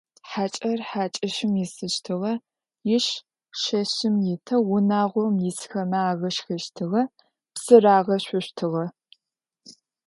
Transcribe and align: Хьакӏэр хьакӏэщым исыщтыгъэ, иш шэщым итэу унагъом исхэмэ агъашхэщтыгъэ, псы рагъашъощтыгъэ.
Хьакӏэр 0.29 0.79
хьакӏэщым 0.89 1.53
исыщтыгъэ, 1.63 2.33
иш 2.95 3.05
шэщым 3.61 4.15
итэу 4.33 4.63
унагъом 4.75 5.35
исхэмэ 5.49 5.99
агъашхэщтыгъэ, 6.11 7.01
псы 7.53 7.75
рагъашъощтыгъэ. 7.83 8.85